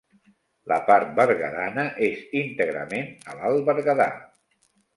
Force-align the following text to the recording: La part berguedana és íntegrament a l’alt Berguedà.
La 0.71 0.77
part 0.87 1.11
berguedana 1.19 1.85
és 2.09 2.25
íntegrament 2.43 3.15
a 3.35 3.39
l’alt 3.41 3.65
Berguedà. 3.71 4.09